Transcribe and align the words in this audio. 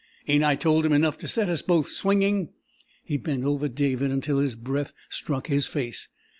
Ain't 0.27 0.43
I 0.43 0.55
told 0.55 0.83
him 0.83 0.93
enough 0.93 1.19
to 1.19 1.27
set 1.27 1.47
us 1.47 1.61
both 1.61 1.91
swinging?" 1.91 2.49
He 3.03 3.17
bent 3.17 3.43
over 3.43 3.67
David 3.67 4.09
until 4.09 4.39
his 4.39 4.55
breath 4.55 4.93
struck 5.11 5.45
his 5.45 5.67
face. 5.67 6.07